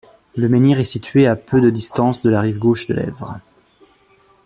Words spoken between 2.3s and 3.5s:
la rive gauche de l'Èvre.